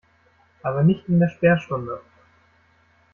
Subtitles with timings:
[0.63, 2.01] Aber nicht in der Sperrstunde.